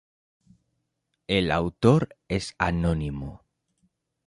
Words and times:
El 1.27 1.51
autor 1.51 2.15
es 2.27 2.55
anónimo. 2.57 3.43